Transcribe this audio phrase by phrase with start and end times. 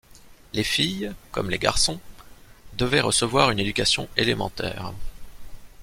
[0.53, 1.99] Les filles, comme les garçons,
[2.73, 4.93] devaient recevoir une éducation élémentaire.